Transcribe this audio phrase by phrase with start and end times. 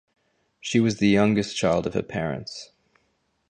[0.59, 2.71] She was the youngest child of her parents.